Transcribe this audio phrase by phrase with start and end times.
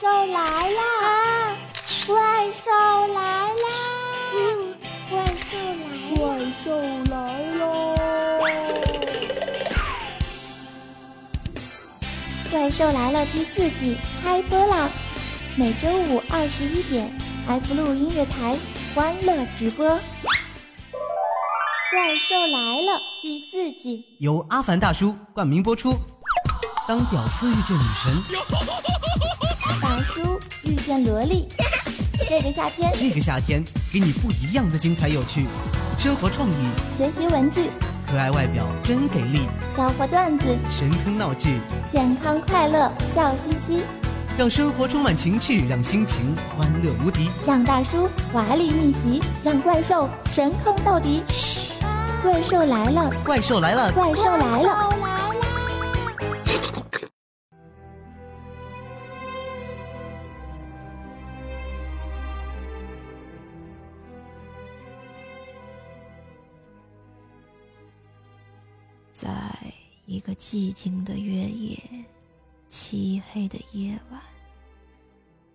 [0.00, 1.56] 兽来啦！
[2.06, 2.16] 怪
[2.52, 2.70] 兽
[3.14, 3.20] 来
[3.62, 3.66] 啦！
[5.08, 6.14] 怪兽来！
[6.16, 6.66] 怪兽
[7.10, 7.14] 来
[7.58, 7.94] 喽！
[12.50, 14.90] 怪兽来了第四季开播啦！
[15.56, 17.08] 每周五二十一点
[17.48, 18.58] ，iBlue 音乐台
[18.94, 19.86] 欢乐直播。
[21.92, 25.94] 怪兽来了第四季由阿凡大叔冠名播出。
[26.86, 28.12] 当屌丝遇见女神，
[30.04, 31.48] 大叔遇见萝莉。
[32.28, 35.46] 这个夏天，这个夏天给你不一样的精彩有趣，
[35.96, 36.54] 生活创意，
[36.92, 37.70] 学习文具，
[38.06, 43.82] 可爱外表真给力，笑话段子，神坑闹剧，健康快乐笑嘻嘻，
[44.36, 51.22] 让生活充满情趣，让心情欢乐无敌，让大叔华丽逆袭，让怪兽神坑到底。
[52.22, 53.10] 怪兽来了！
[53.24, 53.92] 怪兽来了！
[53.92, 55.03] 怪兽来了！
[69.14, 69.32] 在
[70.06, 71.80] 一个寂静的月夜，
[72.68, 74.20] 漆黑的夜晚，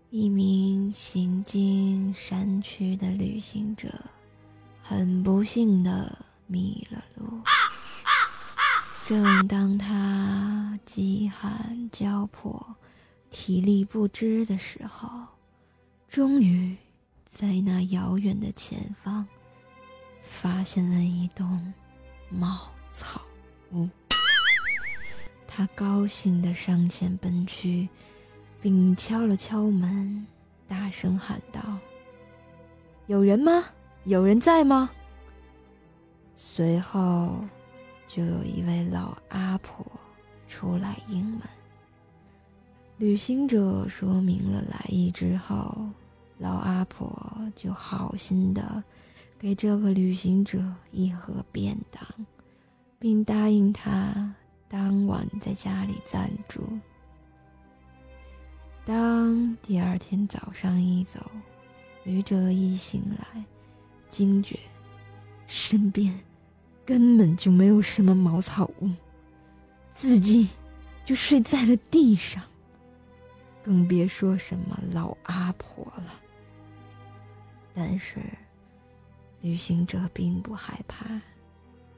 [0.10, 3.94] 一名行经山区的旅行者，
[4.82, 7.42] 很不幸的迷了路。
[9.04, 12.66] 正当他饥寒交迫、
[13.30, 15.10] 体力不支的时候，
[16.08, 16.76] 终于
[17.28, 19.28] 在那遥远的前方，
[20.24, 21.74] 发现了一栋
[22.30, 23.22] 茅草。
[23.74, 23.88] 屋，
[25.48, 27.88] 他高兴地上前奔去，
[28.62, 30.26] 并敲了敲门，
[30.68, 31.78] 大声喊道
[33.08, 33.66] ：“有人吗？
[34.06, 34.90] 有人在吗？”
[36.36, 37.44] 随后，
[38.08, 39.86] 就有一位老阿婆
[40.48, 41.42] 出来应门。
[42.98, 45.76] 旅行者说明了来意之后，
[46.38, 47.12] 老阿婆
[47.56, 48.84] 就好心的
[49.38, 52.02] 给这个旅行者一盒便当。
[53.00, 54.36] 并答应他
[54.68, 56.62] 当晚在家里暂住。
[58.86, 61.20] 当第二天早上一走，
[62.04, 63.44] 旅者一醒来，
[64.10, 64.60] 惊觉
[65.48, 66.14] 身边
[66.86, 68.90] 根本就没有什么茅草屋，
[69.94, 70.50] 自己
[71.06, 72.44] 就睡在了地上，
[73.64, 76.20] 更别说什么老阿婆了。
[77.74, 78.20] 但是，
[79.40, 81.06] 旅行者并不害怕。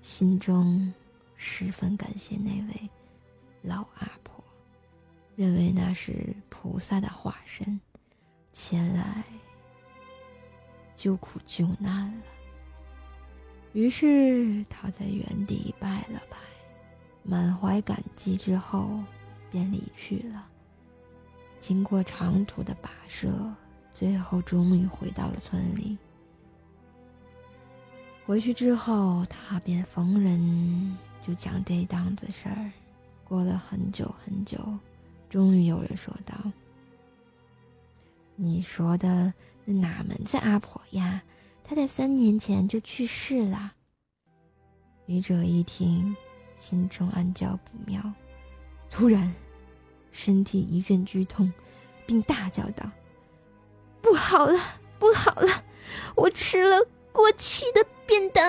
[0.01, 0.91] 心中
[1.35, 2.89] 十分感谢那位
[3.61, 4.43] 老阿婆，
[5.35, 7.79] 认为那是菩萨的化身，
[8.51, 9.23] 前来
[10.95, 12.23] 救苦救难了。
[13.73, 16.37] 于是他在原地拜了拜，
[17.23, 18.99] 满怀感激之后，
[19.51, 20.47] 便离去了。
[21.59, 23.31] 经过长途的跋涉，
[23.93, 25.95] 最后终于回到了村里。
[28.31, 32.71] 回去之后，他便逢人就讲这档子事儿。
[33.25, 34.57] 过了很久很久，
[35.29, 36.33] 终于有人说道
[38.37, 39.33] ：“你说的
[39.65, 41.21] 那哪门子阿婆呀？
[41.61, 43.73] 她在三年前就去世了。”
[45.07, 46.15] 愚者一听，
[46.57, 48.01] 心中暗叫不妙，
[48.89, 49.29] 突然
[50.09, 51.51] 身体一阵剧痛，
[52.05, 52.89] 并大叫道
[54.01, 54.57] ：“不好了，
[54.97, 55.65] 不好了！
[56.15, 56.77] 我吃了
[57.11, 58.43] 过期的。”便当。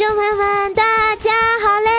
[0.00, 0.82] 众朋友们，大
[1.16, 1.30] 家
[1.60, 1.90] 好嘞！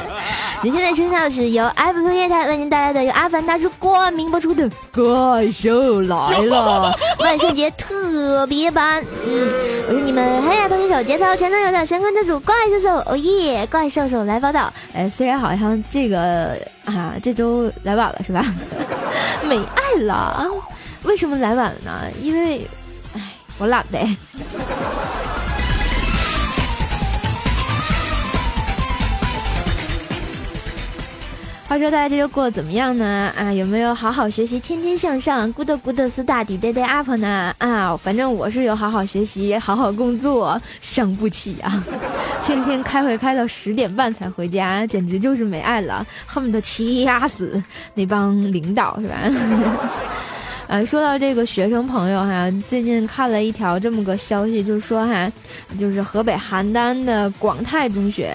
[0.64, 9.04] 你现在听到的是由 F 音乐台为您带来的由阿凡大叔冠名播出的《怪兽来了》万圣节特别版。
[9.26, 9.52] 嗯，
[9.86, 13.68] 我是你们黑暗通讯手节操全都有的神棍之主怪兽兽，哦耶！
[13.70, 14.72] 怪兽兽来报道。
[14.94, 16.56] 哎，虽然好像这个
[16.86, 18.42] 啊这周来晚了是吧？
[19.44, 20.46] 没爱了，
[21.02, 21.92] 为什么来晚了呢？
[22.22, 22.66] 因为。
[23.14, 23.20] 哎
[23.58, 24.06] 我懒呗。
[31.68, 33.32] 话说大家这周过得怎么样呢？
[33.36, 37.52] 啊，有没有好好学习，天天向上，good good study day day up 呢？
[37.58, 41.84] 啊，反正我是有好好学习，好好工作，伤不起啊！
[42.44, 47.60] 天天开会开到十点半才回家，简直就是没爱了，恨不得掐死
[47.94, 49.16] 那帮领导，是吧？
[50.68, 55.30] 呃，说到这个学生朋友哈，最近看了一条这么个消息，就是说哈，
[55.78, 58.34] 就是河北邯郸的广泰中学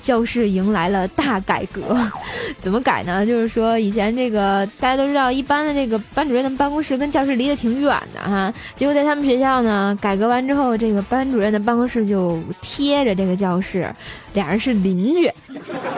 [0.00, 1.98] 教室迎来了大改革。
[2.62, 3.26] 怎么改呢？
[3.26, 13.92] 就是说以前这个大家都知道，一般的这个班主任的办公室跟教室离得挺远的哈，结果在他们学校呢，改革完之后，这个班主任的办公室就贴着这个教室，
[14.34, 15.28] 俩人是邻居，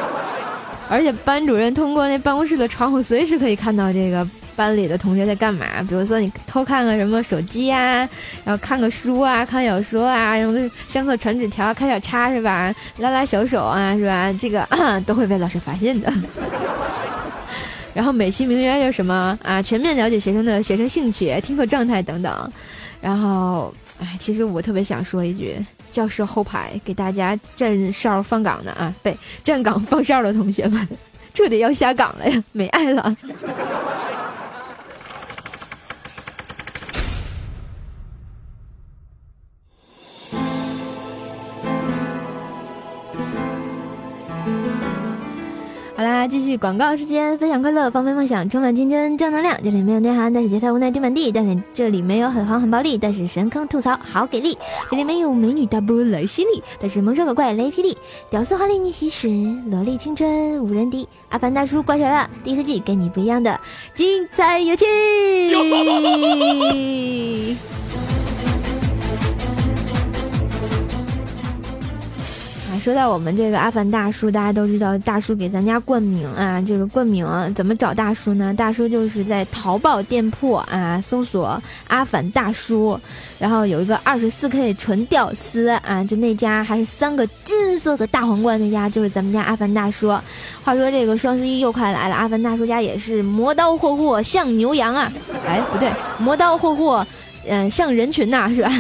[0.89, 4.27] 而且班主任通过那办公室的窗户，随时可以看到这个。
[4.57, 5.83] 班里的同学在干嘛？
[5.89, 8.09] 比如说你偷看个什么手机呀，
[8.45, 12.75] 然后看个书啊，看小说啊，什么上课传纸条、开小差是吧？
[12.99, 14.33] 拉拉小手啊，是吧？
[14.41, 14.67] 这个
[15.07, 16.13] 都会被老师发现的。
[17.95, 19.63] 然后美其名曰就是什么啊？
[19.63, 22.53] 全面了解学生的学生兴趣、听课状态等等。
[23.01, 25.57] 然后，哎，其实我特别想说一句：
[25.93, 30.89] 教室后排给大家站哨放岗的啊，对，站岗放哨的同学们，
[31.33, 33.15] 这得要下岗了呀，没爱了。
[46.27, 49.59] 继续广告时间，分享快乐，放飞梦想，充满青春正能量。
[49.63, 51.31] 这里没有内涵，但是节操无奈丢满地。
[51.31, 54.57] 但是这里没有很黄很暴力，但是神坑吐槽好给力。
[54.91, 57.97] 这里没有美女大波来犀利，但是萌兽可怪雷霹雳。
[58.31, 59.29] 屌丝华丽逆袭时，
[59.71, 61.09] 萝莉青春无人敌。
[61.29, 63.61] 阿凡大叔挂起来了，第四季给你不一样的
[63.95, 64.85] 精彩有趣。
[72.85, 77.27] 说到我们这个阿凡大叔，大家都知道大叔给咱家冠名啊，这个冠名
[77.57, 78.53] 怎么找大叔呢？
[78.53, 81.59] 大叔就是在淘宝店铺啊搜索
[81.89, 83.01] 阿凡大叔，
[83.39, 90.09] 然后有一个二十四 K 纯屌丝啊，就那家还是三个金色的大皇冠那家，就是咱们家阿凡大叔。
[90.63, 95.11] 话说这个双十一又快来了，阿凡大叔家也是磨刀霍霍像牛羊啊，
[95.49, 97.07] 哎不对，磨刀霍霍，
[97.49, 98.71] 嗯像人群呐，是吧？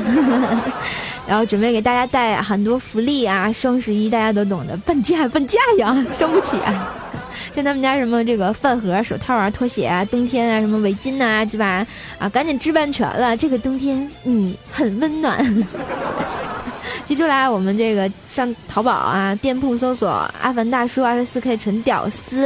[1.27, 3.51] 然后准备给大家带很多福利啊！
[3.53, 6.93] 双十一大家都懂得，半价半价呀，伤不起啊！
[7.55, 11.87] 像他们家什么这个饭盒、手套啊、拖鞋啊，冬天啊什么围巾呐，对吧？
[12.19, 15.45] 啊，赶紧置办全了，这个冬天你很温暖。
[17.07, 20.09] 记住啦，我们这个上淘宝啊，店铺搜索
[20.41, 22.45] “阿凡大叔二十四 K 纯屌丝”，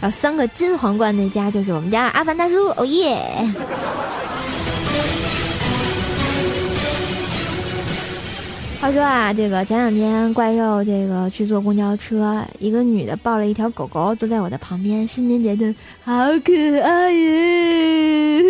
[0.00, 3.48] 然后三个金皇冠那家就是我们家阿凡大叔，哦耶！
[8.80, 16.12] 话说啊，这个前两天怪兽这个去坐公交车，一个女的抱了一条狗狗，坐在我的旁边，瞬间觉得好
[16.42, 18.40] 可爱耶！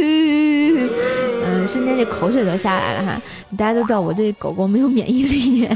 [1.45, 3.21] 嗯，瞬间这口水都下来了哈。
[3.59, 5.69] 大家都知道我对狗狗没有免疫力。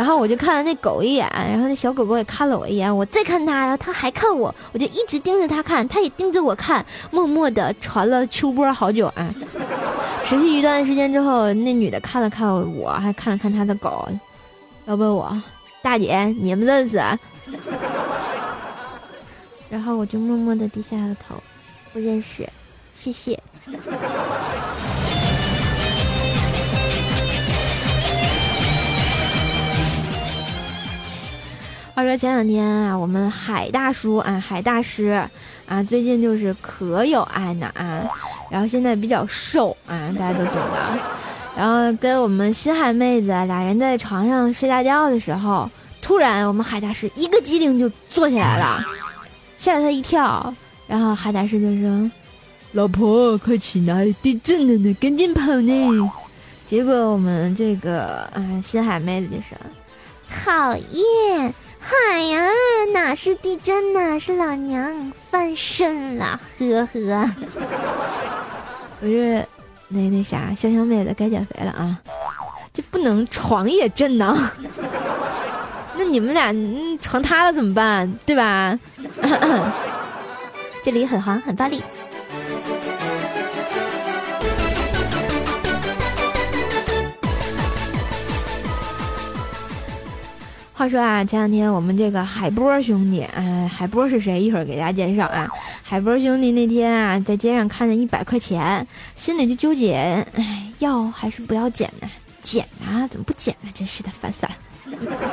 [0.00, 9.28] 然后我就看了那狗一眼，然后那小狗狗也看了我一眼，我再看它，然后它还看我，我就一直盯着它看，它也盯着我看，默默的传了秋波好久啊。
[10.24, 14.08] 持续一段时间之后，那女的看了看我，还看了看她的狗，
[14.86, 15.38] 要问我
[15.82, 16.96] 大姐你们认识？
[19.68, 21.34] 然后我就默默的低下了头，
[21.92, 22.48] 不认识，
[22.94, 23.38] 谢谢。
[32.00, 35.22] 话说前两天啊，我们海大叔啊，海大师
[35.66, 38.00] 啊，最近就是可有爱呢啊，
[38.50, 40.98] 然后现在比较瘦啊，大家都懂的。
[41.54, 48.82] 然后跟我们新海妹子俩人在床上睡大觉的时候，突然我们海大师一个机灵就坐起来了，
[49.58, 50.54] 吓了他一跳。
[50.86, 52.10] 然后海大师就说
[52.72, 56.10] ：“老婆，快起来，地震了呢，赶紧跑呢。”
[56.64, 59.54] 结果我们这个啊，新海妹子就说
[60.32, 62.48] ：“讨厌。”嗨呀，
[62.92, 64.20] 哪是地震呢？
[64.20, 67.30] 是老娘翻身了，呵呵。
[69.00, 69.44] 不是，
[69.88, 71.98] 那那啥，香香妹子该减肥了啊！
[72.72, 74.50] 这不能床也震呐。
[75.96, 76.54] 那你们俩
[77.00, 78.10] 床塌了怎么办？
[78.26, 78.78] 对吧？
[80.84, 81.82] 这里很黄，很暴力。
[90.80, 94.40] 话说啊，前两天我们这个海波兄弟，啊，海波是谁？
[94.40, 95.46] 一会儿给大家介绍啊。
[95.82, 102.08] 海波兄弟那天啊，在街上看见一百块钱，心里就纠结，哎，要还是不要捡呢？
[102.40, 103.68] 捡啊，怎么不捡呢？
[103.74, 104.52] 真是的，烦死了。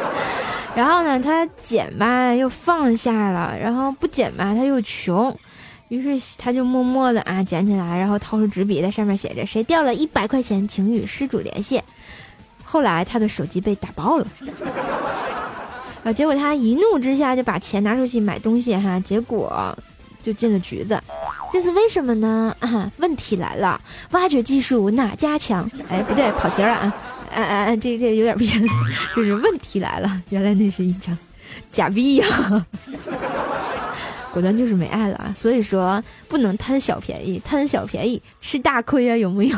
[0.76, 5.34] 然后呢，他捡吧又放下了，然后不捡吧他又穷，
[5.88, 11.82] 于是他就默默的啊捡起来，然后掏出纸笔在上面写着：“谁掉了一百块钱，请与失主联系。”
[12.70, 14.28] 后来他的手机被打爆了，
[16.04, 19.74] 啊， 结果他一怒之下就把钱拿出去买东西哈，结果
[20.22, 21.02] 就进了局子。
[21.50, 22.54] 这是为什么呢？
[22.60, 23.80] 啊，问题来了，
[24.12, 25.66] 挖掘技术哪家强？
[25.88, 26.94] 哎，不对，跑题了啊！
[27.32, 28.62] 哎哎哎，这这有点偏，
[29.16, 31.18] 就是问题来了，原来那是一张
[31.72, 32.28] 假币呀！
[34.34, 35.34] 果断就是没爱了啊！
[35.34, 39.58] 所以说不能贪小便宜，贪小便宜吃大亏啊，有没有？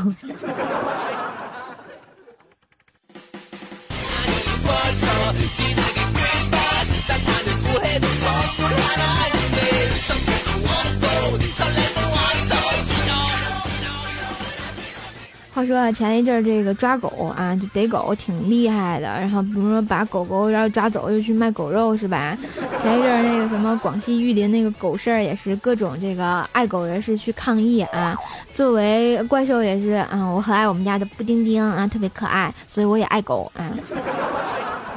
[15.51, 19.07] 话说啊，前一阵儿这个抓狗啊，就逮狗挺厉害的。
[19.07, 22.37] 然后比如说把狗狗然后抓走，又去卖狗肉，是吧？
[22.81, 28.17] 前一阵儿那个什么广西玉林那个狗事儿，也是各种这个爱狗人士去抗议啊。
[28.53, 33.69] 作为怪兽也是啊，我很爱我们家的布丁丁啊，特别可爱，所以我也爱狗啊。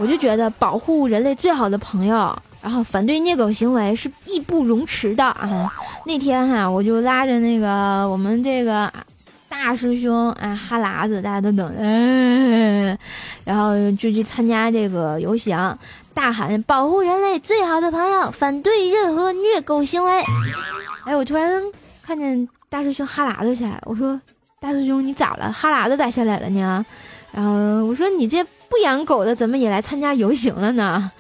[0.03, 5.73] 我就觉得保护人类最好的朋友，然后反对虐狗行为是义不容辞的啊。
[6.05, 8.93] 那天哈，我就拉着那个我们这个。
[9.49, 11.71] 大师兄啊，哈喇子，大家都懂。
[11.77, 12.99] 嗯，
[13.45, 15.79] 然后就去参加这个游行，
[16.15, 20.25] 大喊保护人类最好的朋友，反对任何虐狗行为。
[21.05, 21.63] 哎，我突然
[22.03, 24.19] 看见大师兄哈喇子起来，我说
[24.59, 25.53] ：“大师兄，你咋了？
[25.53, 26.85] 哈喇子咋下来了呢？”
[27.31, 28.43] 然后我说：“你这
[28.73, 31.11] 不养狗的，怎么也来参加游行了呢？”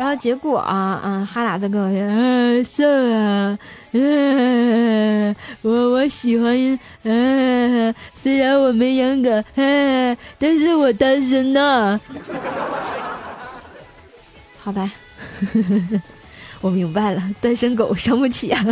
[0.00, 2.82] 然后结果啊啊，哈喇子跟我说：“嗯，是
[3.12, 3.58] 啊，
[3.92, 12.00] 嗯，我我喜欢，嗯，虽然我没养狗，嗯，但是我单身呢。
[14.58, 14.90] ”好吧，
[16.60, 18.64] 我明白了，单身狗伤不起啊。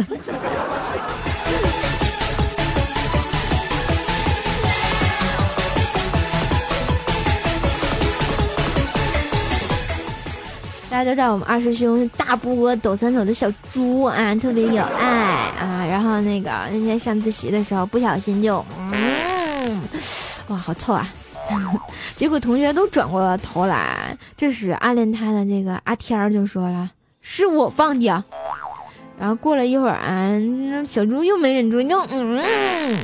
[11.03, 15.07] 大家都知道我们二师兄大波抖三抖的小猪啊，特别有爱
[15.59, 15.85] 啊。
[15.85, 19.83] 然后那个那天上自习的时候，不小心就，嗯，
[20.47, 21.05] 哇，好臭啊！
[22.15, 26.89] 结果同学都转过头来，这时暗恋他的这个阿天儿就说了
[27.21, 28.23] ：“是我放的。”
[29.19, 30.31] 然后过了一会儿啊，
[30.87, 32.97] 小猪又没忍住，又嗯，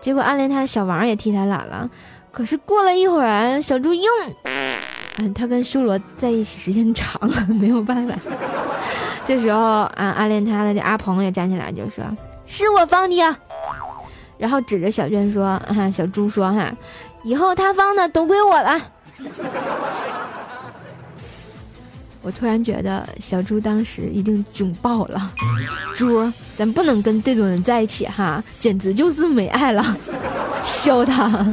[0.00, 1.88] 结果暗恋他的小王也替他懒了。
[2.32, 4.10] 可是过了一会儿，小猪又。
[5.16, 8.14] 嗯，他跟修罗在一起时间长了， 没有办法。
[9.24, 12.04] 这时候，啊，暗恋他的这阿鹏也站起来就说
[12.44, 13.16] ：“是我放的。”
[14.36, 16.72] 然后指着小娟说：“啊，小猪说哈，
[17.22, 18.80] 以后他放的都归我了。”
[22.20, 25.30] 我突然觉得小猪当时一定窘爆了。
[25.94, 29.96] 猪，咱不能跟这种人在一起哈，简直就是没爱了，
[30.64, 31.46] 削他。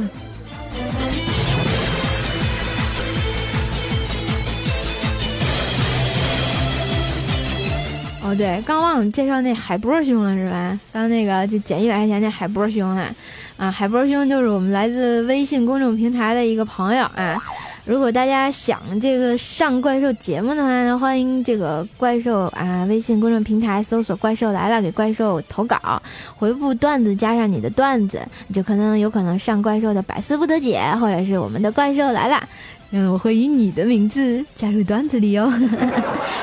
[8.34, 10.78] 对，刚忘了介绍那海波兄了，是吧？
[10.92, 13.14] 刚那个就捡一百块钱那海波兄啊，
[13.56, 17.36] 啊，海波兄就是我们来自微信公众平台的一个朋友啊。
[17.84, 26.00] 如果大家想这个上怪兽节目的话呢，欢迎这个怪兽啊微信公众平台搜索“怪兽来了”，给怪兽投稿，
[26.36, 28.20] 回复段子加上你的段子，
[28.54, 32.48] 就可能有可能上怪兽的百思不得解，或者是我们的怪兽来了。
[32.94, 35.50] 嗯，我会以你的名字加入段子里哦。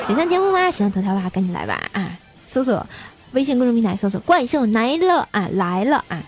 [0.08, 0.72] 点赞节目吗？
[0.72, 2.18] 喜欢头条的话，赶紧来吧啊！
[2.48, 2.84] 搜索
[3.34, 6.20] 微信公众平台，搜索“怪兽来了”啊，来了啊！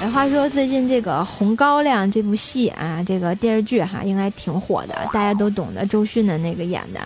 [0.00, 7.00] 哎，话说最近这个《红高粱》这部戏啊，这个电视剧哈，应该挺火的，大家都懂得周迅的那个演的。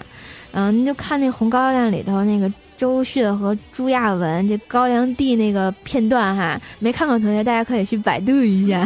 [0.52, 2.52] 嗯，你就看那《红高粱》里头那个。
[2.75, 8.85] 周迅和朱亚文这高粱地那个片段哈，没看过同学大家可以去百度一下。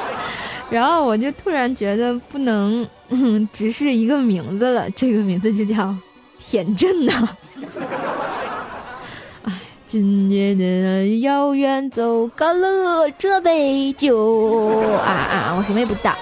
[0.68, 2.86] 然后我就突然觉得不能
[3.50, 5.96] 只是一个名字了，这个名字就叫
[6.38, 7.28] 田震呐。
[9.44, 9.52] 哎，
[9.86, 15.54] 今年的遥远走干了这杯酒啊啊！
[15.56, 16.14] 我什么也不知道。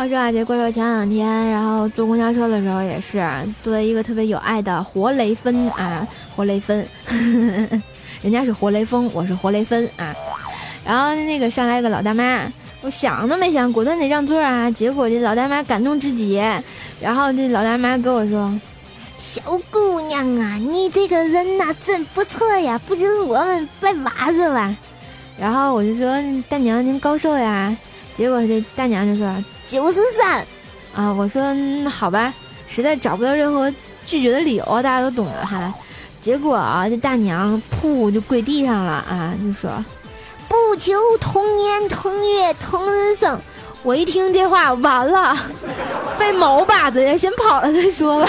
[0.00, 3.22] 话说啊，别怪兽前两天，然后坐公交车的时候也是
[3.62, 6.82] 坐了一个特别有爱的活雷锋啊，活雷锋，
[8.22, 10.16] 人家是活雷锋，我是活雷锋啊。
[10.86, 14.70] 然后那个上来一个老大妈，我想都没想，果断得让座啊。
[14.70, 16.42] 结果这老大妈感动至极，
[16.98, 18.58] 然后这老大妈跟我说
[19.20, 24.74] ：“小姑娘啊，你这个人呐真不错呀，不如我们拜把子吧。
[25.38, 26.08] 然后我就说
[26.48, 27.76] 大娘您高寿呀？
[28.14, 29.30] 结果这大娘就说
[29.70, 30.44] 九十三。
[30.92, 31.40] 啊，我说
[31.88, 32.34] 好吧，
[32.66, 33.72] 实在找不到任何
[34.04, 35.72] 拒绝的理由，大家都懂的哈。
[36.20, 39.70] 结果啊，这大娘噗就跪地上了啊，就说
[40.48, 43.38] 不求同年同月同日生。
[43.84, 45.36] 我一听这话，完了，
[46.18, 48.28] 被毛把子呀，先跑了再说吧。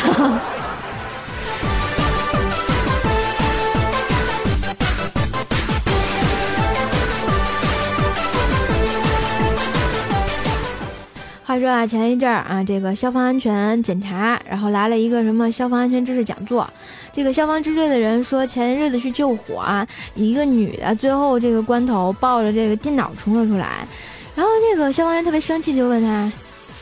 [11.51, 16.65] 话说啊，前一阵儿啊，这个消防安全检查，然后来了一个什么消防安全知识讲座。
[17.11, 23.85] 这个消防支队的人说，前日子去救火啊，一个女的最后这个关头抱着这个电脑冲了出来，
[24.33, 26.31] 然后这个消防员特别生气，就问他：“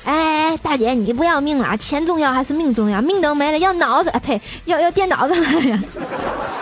[0.06, 1.76] 哎，大姐，你不要命了？
[1.76, 3.02] 钱重要还是命重要？
[3.02, 4.20] 命都没了，要脑子啊？
[4.20, 5.84] 呸，要要电脑干嘛呀？”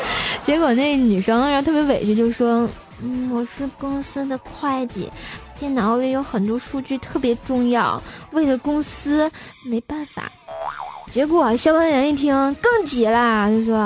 [0.43, 2.69] 结果那女生然后特别委屈，就说
[3.03, 5.11] ：“嗯，我是公司的会计。”
[5.59, 9.29] 电脑里有很多数据特别重要，为了公司
[9.65, 10.31] 没办法。
[11.09, 13.77] 结果消防员一听更急了，就说：“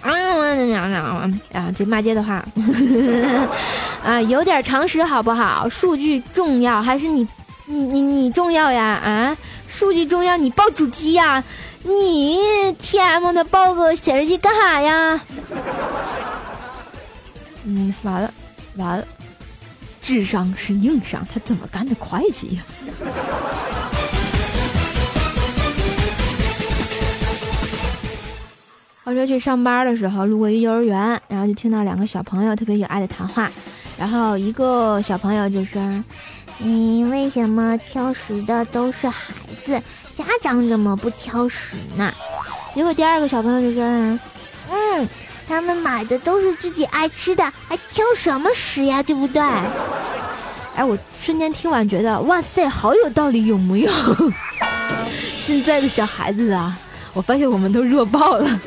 [0.00, 2.42] 啊啊，啊这骂街的话，
[4.02, 5.68] 啊，有点常识好不好？
[5.68, 7.26] 数据重要还是你
[7.66, 8.82] 你你你重要呀？
[8.82, 9.36] 啊，
[9.68, 11.44] 数据重要你报主机呀？
[11.82, 15.20] 你 T M 的报个显示器干啥呀？
[17.64, 18.32] 嗯，完了，
[18.76, 19.04] 完了。”
[20.10, 22.64] 智商是硬伤，他怎么干的会计呀？
[29.04, 30.98] 话说去上班的时候，路过一幼儿园，
[31.28, 33.48] 然后就听到两个小朋友特别有爱的谈话。
[33.96, 35.80] 然后一个小朋友就说
[36.58, 39.32] ：“嗯，为什么挑食的都是孩
[39.64, 39.80] 子，
[40.16, 42.12] 家长怎么不挑食呢？”
[42.74, 43.84] 结果第二个小朋友就说
[44.72, 45.08] ：“嗯。”
[45.50, 49.02] 他们买的都是自己爱吃的，还挑什么食呀？
[49.02, 49.42] 对不对？
[50.76, 53.90] 哎，我瞬间听完觉得，哇塞，好有道理，有木有？
[55.34, 56.78] 现在的小孩子啊，
[57.12, 58.60] 我发现我们都弱爆了。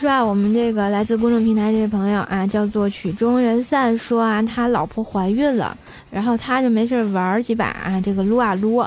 [0.00, 5.76] 说啊，我们这个来自公众平台这位朋友啊，叫做曲终人散，说啊，他老婆怀孕了，
[6.10, 8.82] 然后他就没事玩几把啊，这个撸啊撸，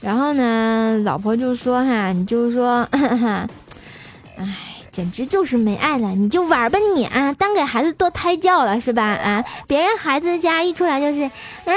[0.00, 4.44] 然后呢，老婆就说哈，你就说， 哎，
[4.90, 9.04] 简直就是没爱了，你就玩吧你啊，当给孩子做胎教了是吧？
[9.04, 11.30] 啊，别人孩子家一出来就是，
[11.64, 11.74] 嗯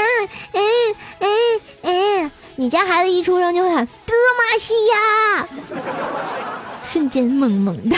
[0.54, 0.62] 嗯
[1.20, 1.30] 嗯
[1.84, 5.48] 嗯，你家孩子一出生就会喊德玛西亚。
[6.84, 7.96] 瞬间萌萌的。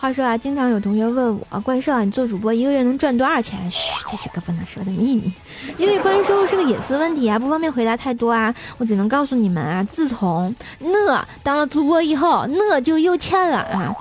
[0.00, 3.70] 话说啊，经常有同学问我，怪兽啊，你做主播一个月能赚多少钱？
[3.70, 5.32] 嘘，这是个不能说的秘密，
[5.76, 8.54] 因为关于收入是个隐私问题啊，不方便回答太多啊。
[8.78, 13.94] 我只能告诉你们啊，自从那当了主播以后，那就有钱了啊。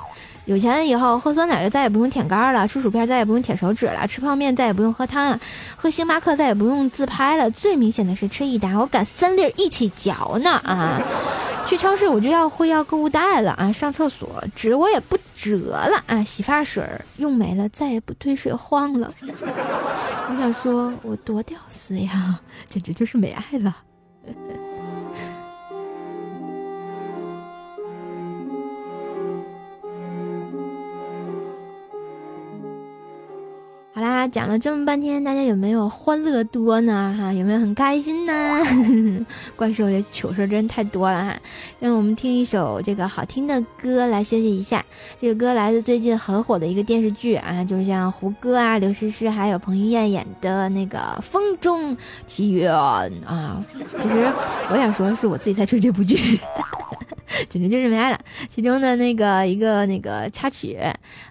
[0.48, 5.38] 有钱以后，喝酸奶就再也不用舔盖了，吃薯片再也不用舔手指了，吃泡面再也不用喝汤了，
[5.76, 7.52] 喝星巴克再也不用自拍了。
[7.52, 11.02] 最明显的是，吃益达我敢三粒一起嚼呢啊！
[11.68, 13.70] 去超市我就要会要购物袋了啊！
[13.74, 16.24] 上厕所纸我也不折了啊！
[16.24, 16.82] 洗发水
[17.18, 19.12] 用没了再也不推水晃了。
[19.22, 23.76] 我想说，我多屌丝呀，简直就是没爱了。
[33.98, 37.14] 好啦，讲了这么半天，大家有没有欢乐多呢？
[37.20, 38.64] 哈，有没有很开心呢？
[39.58, 41.36] 怪兽也糗事真太多了哈！
[41.82, 44.86] 让我们听一首这个好听的歌来休息一下。
[45.20, 52.72] 这个歌来自最近很火的一个电视剧啊，就是像胡歌啊、刘诗诗还有彭于晏演的那个《风中奇缘》
[53.26, 53.60] 啊。
[53.98, 54.26] 其实
[54.72, 56.18] 我想说，是我自己在追这部剧。
[57.50, 58.18] 简直就是没爱了。
[58.50, 60.80] 其中的那个一个那个插曲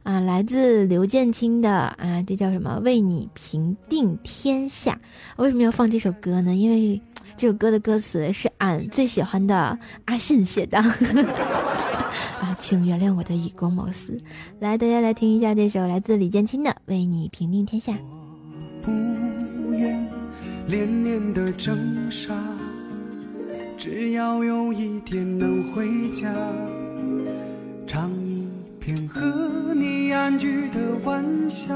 [0.03, 2.76] 啊，来自刘建清的啊，这叫什么？
[2.81, 5.01] 为你平定天下。
[5.37, 6.55] 为什么要放这首歌呢？
[6.55, 7.01] 因为
[7.37, 10.79] 这首歌的歌词是俺最喜欢的阿信写的
[12.41, 14.19] 啊，请原谅我的以公谋私。
[14.61, 17.93] 来，大家来听一下这首来自李建清的《为你平定天下》。
[18.83, 18.91] 不
[19.73, 20.07] 愿
[20.67, 22.35] 连连的挣扎。
[23.79, 26.33] 只要有一天能回家，
[27.87, 28.49] 唱一
[28.81, 31.75] 片和你安居的晚霞。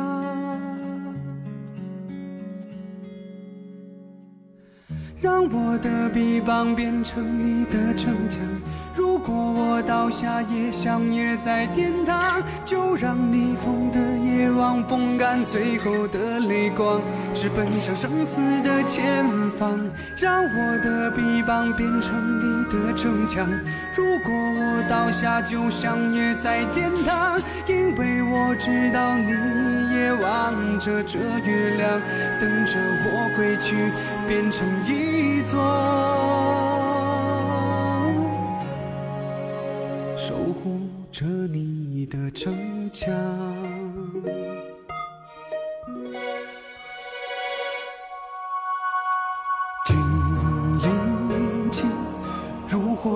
[5.23, 8.39] 让我的臂膀变成你的城墙。
[8.97, 14.10] 如果我倒下也相约在天堂，就让逆风的
[14.41, 17.03] 夜晚风干最后的泪光，
[17.35, 19.23] 直奔向生死的前
[19.59, 19.79] 方。
[20.17, 23.47] 让我的臂膀变成你的城墙。
[23.95, 29.31] 如果我倒下就相约在天堂，因为我知道你
[29.95, 32.01] 也望着这月亮，
[32.41, 33.93] 等着我归去，
[34.27, 35.61] 变成一座。
[40.17, 40.81] 守护
[41.13, 43.11] 着你的城墙。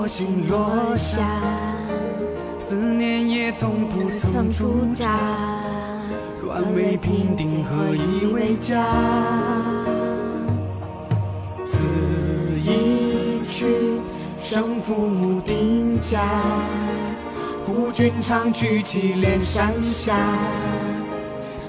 [0.06, 1.18] 心落下，
[2.58, 5.08] 思念也从不曾驻扎。
[6.42, 8.84] 乱为平定，何以为家。
[11.64, 11.84] 此
[12.64, 13.98] 一去，
[14.38, 16.20] 胜负定家。
[17.64, 20.14] 孤军长驱祁连山下，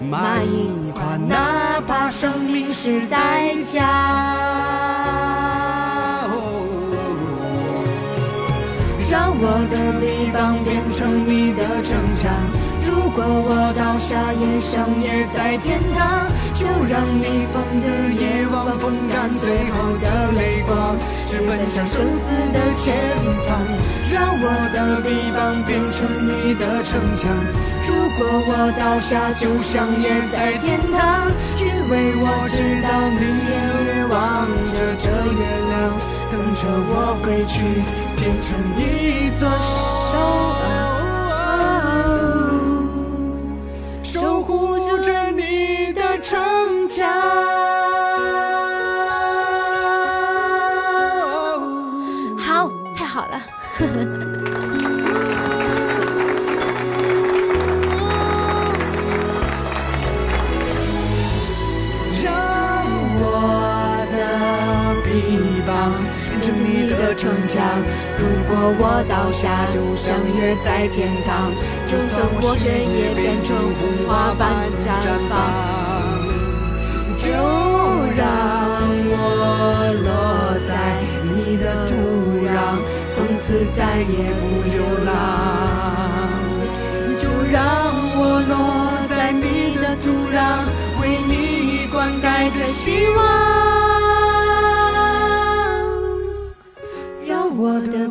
[0.02, 4.85] 马一跨，哪怕生命是代价。
[9.10, 12.32] 让我的臂膀变成你的城墙。
[12.82, 22.94] 如果我倒下也相约在天堂，就让逆风的夜晚风干最后的泪光，直奔向生死的前
[23.46, 23.62] 方。
[24.12, 27.30] 让我的臂膀变成你的城墙。
[27.86, 35.74] 如果我倒下就相约在天堂，因为我知道你也望着这月亮，
[36.56, 37.84] 着我归去，
[38.16, 40.85] 变成一座守
[68.80, 71.54] 我倒下，就相约在天堂。
[71.88, 74.44] 就算我血液变成红花般
[74.82, 74.86] 绽
[75.30, 75.34] 放，
[77.18, 77.30] 就
[78.18, 78.24] 让
[79.12, 79.14] 我
[80.04, 80.70] 落在
[81.24, 81.94] 你的土
[82.46, 82.82] 壤，
[83.14, 84.76] 从此再也不流
[85.06, 85.08] 浪。
[87.18, 87.60] 就让
[88.18, 88.54] 我落
[89.08, 90.66] 在你的土壤，
[91.02, 93.85] 为你灌溉着希望。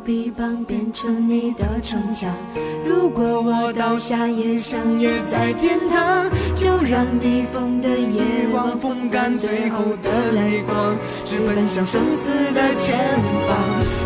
[0.04, 2.30] 臂膀变成你的城墙。
[2.86, 6.30] 如果我倒下，也相约在天堂。
[6.54, 12.96] 就让逆风的夜晚风干最后的泪光，直奔向生死的前
[13.48, 13.56] 方。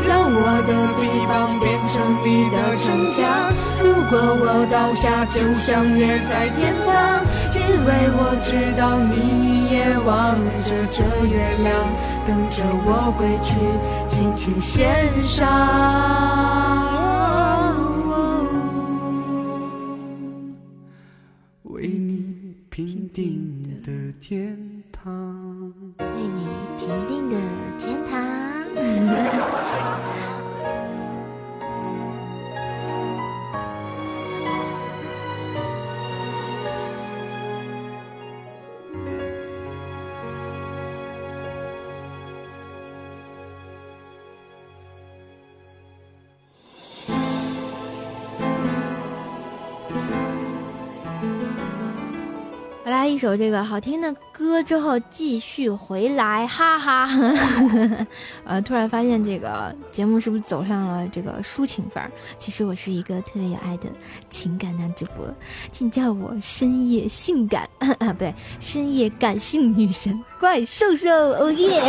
[0.07, 3.53] 让我的臂膀变成你的城墙。
[3.83, 11.75] 如果我倒下，就相约在天堂，因为我知道你也望着这月亮，
[12.25, 13.55] 等着我归去，
[14.19, 15.47] 尽情献上。
[21.63, 25.49] 为你平定的天堂。
[53.19, 57.09] 一首这个好听的歌之后，继续回来，哈哈。
[58.47, 62.11] 呃，突然发现这个节目是不是走上了这个抒情范儿？
[62.39, 63.89] 其实我是一个特别有爱的
[64.31, 65.27] 情感男主播，
[65.73, 71.83] 请叫我深夜性感 啊，不对，深夜感性女神怪兽兽，哦耶！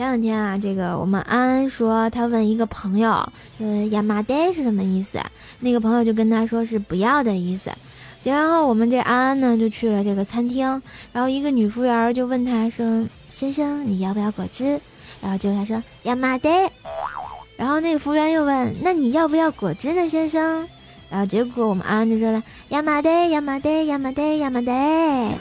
[0.00, 3.10] 前两天啊，这个我们安安说，他问一个朋友，
[3.58, 5.20] 呃，亚麻袋是什么意思？
[5.58, 7.70] 那个朋友就跟他说是不要的意思。
[8.24, 10.80] 然后我们这安安呢，就去了这个餐厅，
[11.12, 14.80] 然后一个女服务员就问他说：“先生，你要不要果汁？”
[15.20, 16.72] 然后结果他说：“亚麻袋。”
[17.58, 20.66] 然后那个服务员又问：“那你要不要果汁呢，先生？”
[21.12, 25.34] 然后结果我们安安就说了：“亚麻袋，亚麻袋，亚麻袋，亚麻袋。”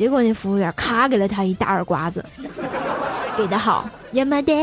[0.00, 2.24] 结果那服务员咔给了他一大耳刮子，
[3.36, 4.54] 给的好，呀妈得！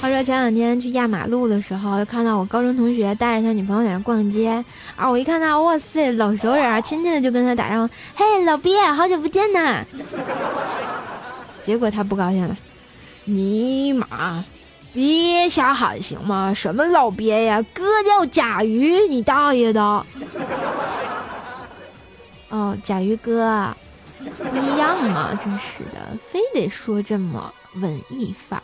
[0.00, 4.64] 话说前两天去压马路的时候，看到我高中同学带着他女朋友在那逛街
[4.94, 9.84] 啊，我一看他，哇塞，老熟人，亲切的就跟他打招呼：“嘿，老毕，好久不见呐！”
[11.66, 12.56] 结果他不高兴了，
[13.24, 14.44] 尼玛！
[14.98, 16.52] 别瞎喊行吗？
[16.52, 17.62] 什么老鳖呀？
[17.72, 20.04] 哥叫甲鱼，你大爷的！”
[22.50, 23.68] 哦，甲鱼哥，
[24.18, 28.62] 不一样嘛，真是的，非得说这么文艺范儿。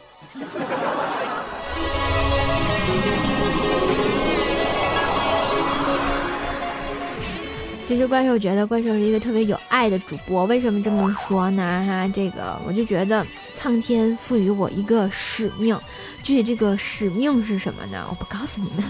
[7.87, 11.85] 其实怪兽觉得怪兽是一个特别有爱的主播，为什么这么说呢？
[11.87, 13.25] 哈，这个我就觉得
[13.65, 15.75] 苍天赋予我一个使命，
[16.23, 18.05] 具体这个使命是什么呢？
[18.11, 18.85] 我不告诉你们。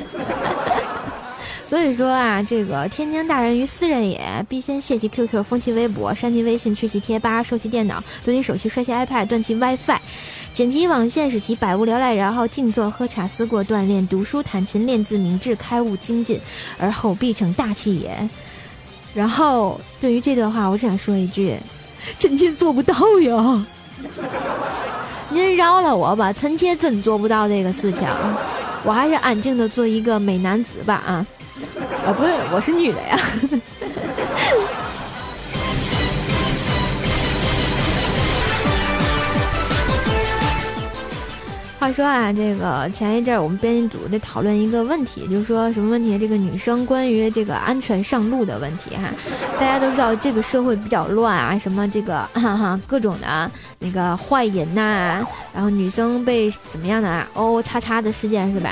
[1.64, 10.00] 所以说啊，这个天将大人于斯人也，必先卸其 QQ，封其微博，删其微信，去其贴吧，收其电脑，夺其手机，摔其 iPad，断其 WiFi。
[10.52, 16.40] 剪辑网线，使其百无聊赖，然后静坐喝茶，思过锻炼，读书弹琴，练字明志，开悟精进，
[16.78, 18.28] 而后必成大器也。
[19.14, 21.56] 然后对于这段话，我只想说一句：
[22.18, 23.64] 臣妾做不到呀！
[25.30, 28.06] 您饶了我吧，臣妾真做不到这个事情。
[28.84, 31.26] 我还是安静的做一个美男子吧啊！
[32.06, 33.18] 啊，不对，我是女的呀。
[41.84, 46.18] 话说啊，这个前一阵儿我们编辑组在讨论一个问题，就是说什么问题？
[46.18, 49.10] 这个女生关于这个安全上路的问题哈。
[49.60, 58.70] 大家都知道这个社会比较乱啊，什么这个哈哈各种的那个坏人呐，然后女生被怎么样的啊哦叉叉的事件是吧？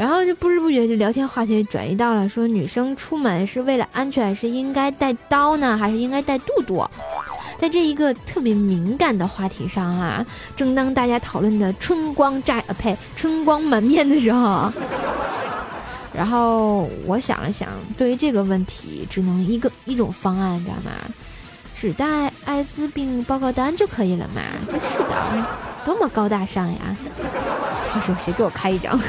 [0.00, 6.88] 然后就不知不觉就聊天话题转移到了说女生出门是为了安全，是应该带刀呢，还是应该带肚肚？
[7.58, 10.24] 在这一个特别敏感的话题上啊，
[10.56, 14.72] 正当大家讨论的春光乍呃呸春光满面的时候，
[16.16, 20.92] 然后我想了想，对于这个问题，只能一个一种方案，知道吗？
[21.80, 24.42] 只带艾滋病报告单就可以了嘛？
[24.68, 25.46] 真是的，
[25.82, 26.78] 多么高大上呀！
[27.90, 29.00] 话说谁给我开一张？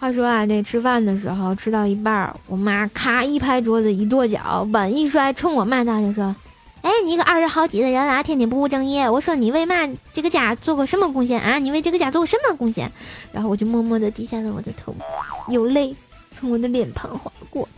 [0.00, 6.34] 话说啊，这吃饭的时候吃到一半，我妈咔一拍桌子，一跺脚，碗一摔，冲我骂大就说
[6.82, 9.08] ：“哎，你一个二十好几的人啊，天天不务正业！
[9.08, 9.74] 我说你为嘛
[10.14, 11.58] 这个家做过什么贡献啊？
[11.58, 12.90] 你为这个家做过什么贡献？”
[13.32, 14.94] 然后我就默默的低下了我的头，
[15.48, 15.94] 有泪
[16.32, 17.68] 从我的脸庞划过。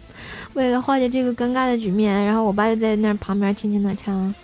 [0.55, 4.35] 为了化解这个尴尬的局面，然后我爸就在那旁边轻轻的唱。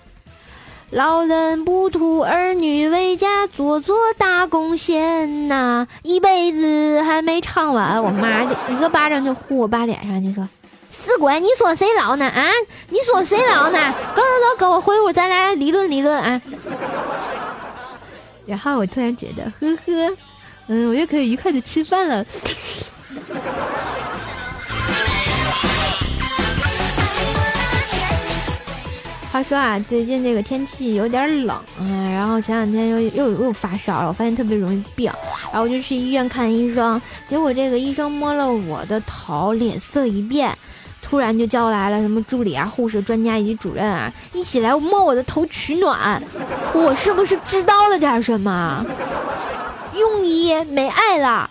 [0.91, 10.49] 老人不图儿女为家做做大贡献呐，一辈子还没唱完，我妈一个巴掌就呼我爸脸上，就说
[11.09, 12.27] ：“死鬼，你说谁老呢？
[12.27, 12.51] 啊，
[12.91, 13.79] 你说谁老呢？
[14.15, 16.39] 走走走，跟我回屋，咱俩理论理论啊。
[18.45, 20.17] ”然后我突然觉得，呵呵，
[20.67, 22.23] 嗯，我就可以愉快的吃饭了。
[29.33, 35.11] 话说啊，最近这个天气有点冷啊，然后前两天又又又发烧了，我发现特别容易病，
[35.53, 40.55] 然后我就去医院看医生，结果这个医生摸了我的头，脸色一变，
[41.01, 46.23] 突然就叫来了什么助理啊、护士、专家以及主任啊，一起来摸我的头取暖，
[46.75, 48.85] 我是不是知道了点什么？
[49.95, 51.51] 庸医没爱了。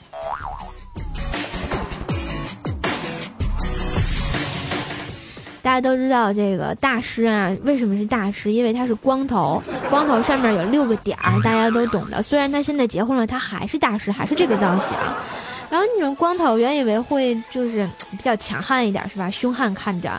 [5.63, 8.53] 大家都知道这个大师啊，为什么是大师？
[8.53, 12.23] 因为他是光头，光头上面有六个点儿，大家都懂的。
[12.23, 14.95] 虽然他现在结婚了，他还是大师，还是这个造型。
[15.69, 19.30] 然后那种光头，原以为会就是比较强悍一点，是吧？
[19.30, 20.10] 凶悍看着。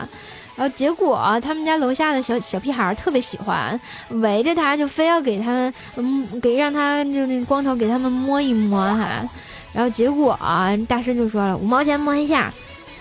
[0.55, 9.27] 然后结果他们家楼下的小小屁孩特别喜欢，围着他就非要给他们嗯给让他就那光头给他们摸一摸哈。
[9.71, 12.51] 然后结果啊，大师就说了五毛钱摸一下。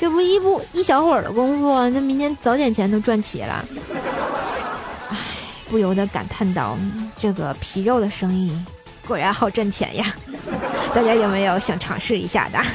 [0.01, 3.65] 这不一不一小会儿的功夫，那明天早点钱都赚齐了。
[5.11, 5.17] 唉，
[5.69, 6.79] 不由得感叹道
[7.19, 8.57] ：“这个皮肉的生意
[9.09, 10.15] 果然好赚钱呀！”
[10.99, 12.59] 大家有没有想尝试一下的？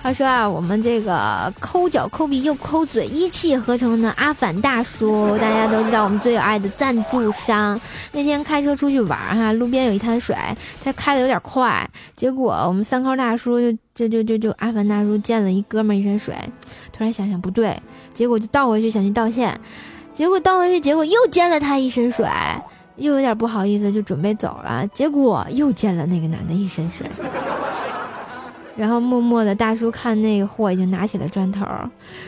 [0.00, 7.78] 他说啊，我们这个抠脚抠鼻又抠嘴一气呵成的阿凡大叔，大家都知道我们最有爱的赞助商。
[8.12, 10.36] 那天开车出去玩哈，路边有一滩水，
[10.84, 16.32] 他开的有点快，结果我们三抠大叔就就就就就阿凡大叔溅了一哥们一身水，
[16.92, 17.76] 突然想想不对，
[18.14, 19.60] 结果就倒回去想去道歉，
[20.18, 22.26] 结果倒回去，结果又溅了他一身水，
[22.96, 27.06] 又有点不好意思，就准备走了，结果又溅了那个男的一身水。
[28.74, 31.64] 然后默默的大叔看那个货已经拿起了砖头，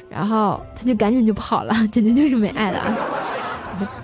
[0.08, 2.96] 然后他就赶紧就跑了，简直就是没爱了！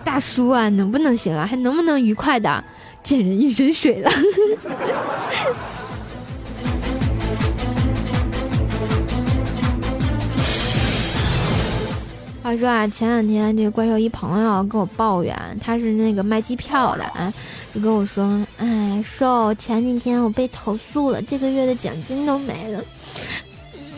[0.02, 1.46] 大叔啊，能不能行了？
[1.46, 2.64] 还能不能愉快的
[3.04, 4.10] 溅人一身水了？
[12.46, 17.34] 话说啊，前两天这个怪兽一朋友跟我抱怨，他是那个卖机票的啊，
[17.74, 22.80] 就跟我说：“哎，兽，前几天我被投诉了，这个月的奖金都没了。”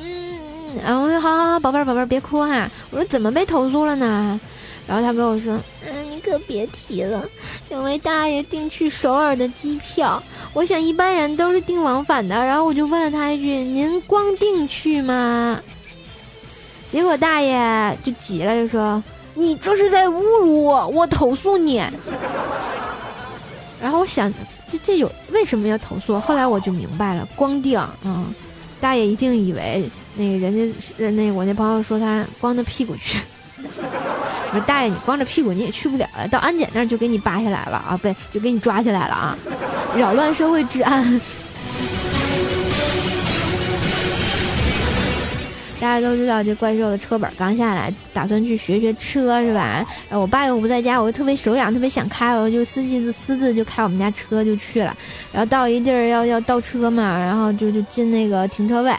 [0.00, 4.40] 嗯，然后我说：“好好好，宝贝儿，宝贝儿，别哭哈。”我说：“怎么被投诉了呢？”
[4.88, 7.28] 然后他跟我说：“嗯，你可别提了，
[7.70, 10.22] 因为大爷订去首尔的机票，
[10.54, 15.60] 我想一般人都是订往返的，然后我就问了他一句：‘您光订去吗？’”
[16.90, 19.02] 结果大爷就急了，就说
[19.34, 21.82] ：“你这是在侮辱我，我投诉你。”
[23.80, 24.32] 然后我想，
[24.66, 26.18] 这这有为什么要投诉？
[26.18, 28.26] 后来我就明白了，光腚，嗯，
[28.80, 33.18] 大爷一定以为那个人家那我那朋友说他光着屁股去。
[33.58, 39.38] 我说大爷，你光着屁股你也去不了了，到安检那儿就给你扒下来了啊，不，就给你抓起来了啊，
[39.94, 41.20] 扰乱社会治安。
[45.80, 49.86] 大家都知道，这怪兽的车本刚下来，打算去学学车，是吧？
[50.08, 54.96] 然后我爸又不在家，我就特别手痒，特别想开，我就私自私自就开我们家车就去了。
[55.32, 58.92] 然后到一地儿要要倒车嘛，然后就就进那个停车位，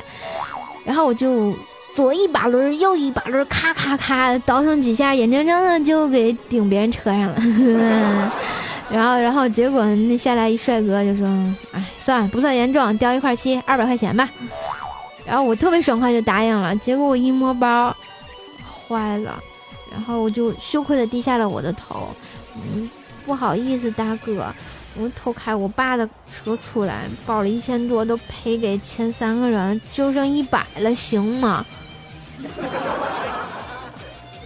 [0.86, 1.54] 然后我就
[1.94, 7.36] 左一把轮，右一把轮，咔咔咔倒腾几下，眼睁睁的就给顶别人车上了。
[8.89, 11.28] 然后然后结果那下来一帅哥就说
[11.72, 14.28] ：“哎，算了，不算严重，掉一块漆，二百块钱吧。”
[15.30, 17.96] 然后我特别爽快就答应了，结果我一摸包，
[18.65, 19.39] 坏了，
[19.92, 22.08] 然后我就羞愧的低下了我的头，
[22.56, 22.89] 嗯，
[23.28, 24.52] 不好意思大哥，
[24.96, 31.63] 我偷开我爸的车出来，包了一千多都赔给前三个人，就剩一百了，行吗？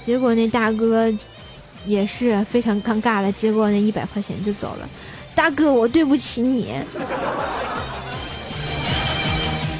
[0.06, 1.10] 结果那大哥
[1.86, 4.90] 也是非常尴尬的，接过那一百块钱就走了，
[5.34, 6.76] 大哥我对不起你。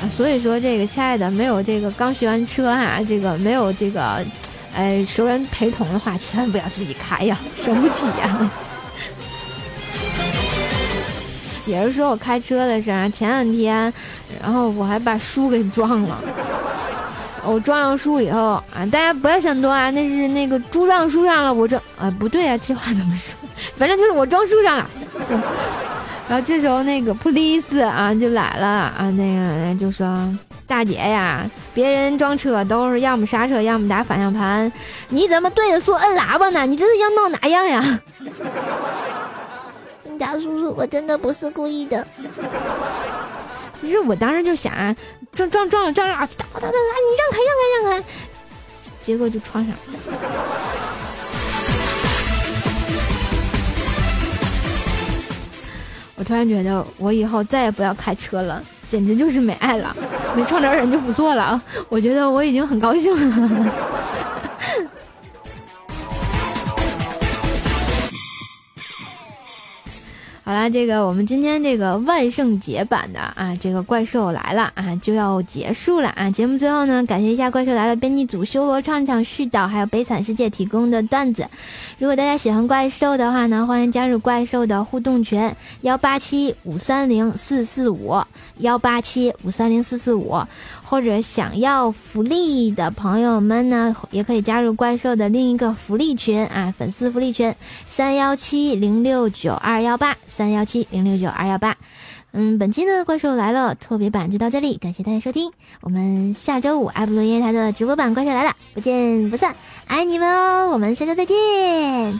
[0.10, 4.24] 所以说，这个亲爱的，没有这个刚学完车啊，这个没有这个，
[4.76, 8.52] 哎，熟人陪同的话，千万不要自己开呀，省不起呀。
[11.66, 13.94] 也是说我开车的事儿，前两天，
[14.42, 16.22] 然后我还把书给撞了。
[17.46, 23.34] 我撞上书以后啊，大家不要想多啊，那是那个猪撞树上了，我撞啊，不对啊，这话怎么说？
[23.78, 24.90] 反正就是我撞树上了。
[26.30, 30.08] 然后这时候那个 police 啊就来了啊，那个就说
[30.66, 34.72] 大姐呀，别人装车都是要么刹车，要么打反向盘，
[35.10, 36.66] 你怎么对着说摁喇叭呢？
[36.66, 38.00] 你这是要闹哪样呀？
[40.04, 42.08] 警察叔叔，我真的不是故意的。
[43.82, 44.74] 其实我当时就想，
[45.34, 48.04] 撞撞撞了撞了，哒哒哒哒，你让开让开让开，
[49.02, 49.78] 结果就撞上了。
[56.24, 59.94] 我突然觉得，我以后再也不要开车了，简直就是没爱了，
[60.34, 61.62] 没撞着人就不错了啊。
[61.90, 63.74] 我觉得我已经很高兴了。
[70.46, 76.30] 好啦，这个我们今天这个万圣节版的啊，这个怪兽来了啊，就要结束了啊。
[76.30, 81.48] 节目最后呢，感谢一下怪兽来了编辑组修罗唱唱絮叨，还有悲惨世界提供的段子。
[81.98, 88.14] 如果大家喜欢怪兽的话呢，欢迎加入怪兽的互动群幺八七五三零四四五
[88.58, 90.38] 幺八七五三零四四五。
[90.94, 97.56] 或者想要福利的朋友们呢，也可以加入怪兽的另一个福利群啊，粉丝福利群
[97.88, 101.76] 三幺七零六九二幺八三幺七零六九二幺八。
[102.32, 105.52] 嗯，本期的怪兽来了特别版就到这里，感谢大家收听，
[105.82, 109.56] 我们下周五艾布罗耶台的直播版怪兽来了，不见不散，
[109.88, 112.20] 爱你们哦，我们下周再见。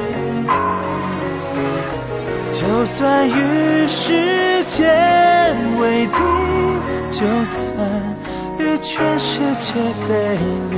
[2.61, 4.87] 就算与时间
[5.79, 6.13] 为敌，
[7.09, 7.65] 就算
[8.59, 9.73] 与全世界
[10.07, 10.37] 背
[10.69, 10.75] 离。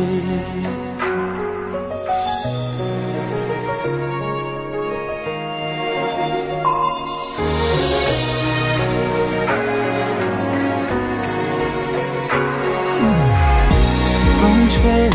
[14.39, 15.09] 风吹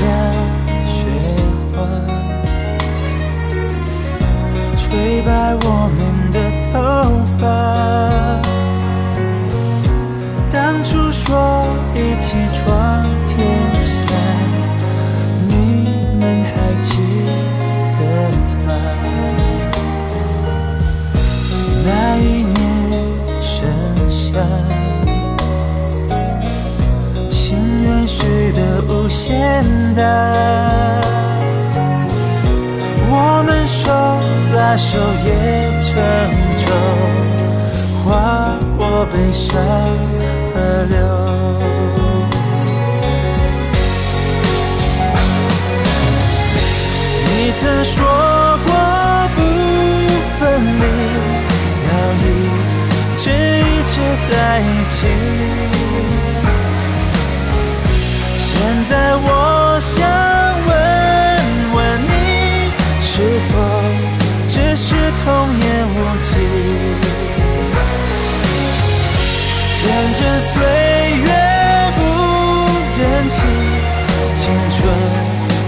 [34.81, 35.29] 手也
[35.83, 35.91] 成
[36.57, 36.65] 舟，
[38.05, 38.07] 划
[38.79, 39.47] 过悲伤
[40.55, 40.57] 河
[40.89, 40.97] 流。
[47.27, 47.97] 你曾说
[48.65, 48.71] 过
[49.35, 49.37] 不
[50.39, 50.41] 分
[50.81, 50.83] 离，
[51.85, 51.91] 要
[52.23, 52.25] 一
[53.17, 53.95] 直一直
[54.31, 54.97] 在一起。
[58.39, 58.47] 现
[58.89, 59.28] 在我
[69.99, 70.55] 天真岁
[71.25, 71.29] 月
[71.97, 72.01] 不
[73.01, 73.37] 忍欺，
[74.33, 74.41] 青
[74.71, 74.79] 春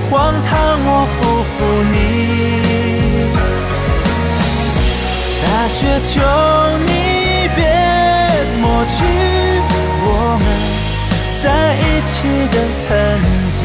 [0.09, 0.15] 荒
[0.45, 0.51] 唐
[0.87, 1.59] 我不负
[1.91, 1.93] 你。
[5.43, 6.15] 大雪求
[6.87, 6.89] 你
[7.57, 7.59] 别
[8.61, 8.95] 抹去
[10.07, 10.07] 我
[10.39, 10.47] 们。
[11.43, 12.13] 在一起
[12.53, 12.57] 的
[12.87, 12.89] 痕
[13.53, 13.61] 迹，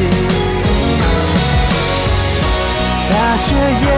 [3.08, 3.54] 大雪
[3.86, 3.88] 也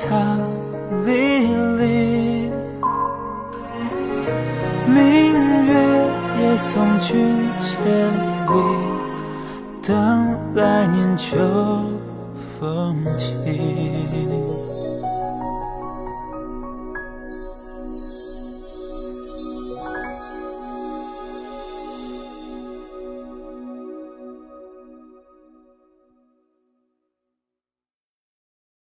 [0.00, 0.16] 青草
[1.04, 1.12] 离
[1.76, 2.50] 离，
[4.86, 5.70] 明月。
[6.40, 7.76] 也送君千
[8.46, 8.54] 里，
[9.82, 11.36] 等来年秋
[12.34, 13.34] 风起。